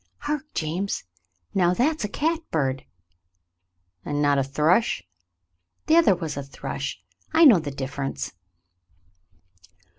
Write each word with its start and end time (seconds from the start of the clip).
"Hark, 0.21 0.45
James. 0.55 1.03
Now, 1.53 1.75
that's 1.75 2.03
a 2.03 2.07
catbird!" 2.09 2.85
"And 4.03 4.19
not 4.19 4.39
a 4.39 4.43
thrush?" 4.43 5.03
"The 5.85 5.95
other 5.95 6.15
was 6.15 6.35
a 6.35 6.41
thrush. 6.41 6.99
I 7.33 7.45
know 7.45 7.59
the 7.59 7.69
difference." 7.69 8.33